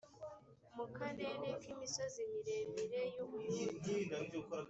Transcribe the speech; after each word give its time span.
mu 0.75 0.85
karere 0.97 1.47
k 1.61 1.63
imisozi 1.73 2.19
miremire 2.31 3.01
y 3.15 3.19
u 3.25 3.27
buyuda 3.31 4.17